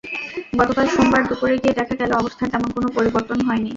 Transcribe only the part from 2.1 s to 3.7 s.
অবস্থার তেমন কোনো পরিবর্তন হয়নি।